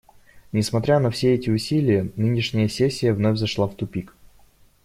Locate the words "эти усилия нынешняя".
1.35-2.67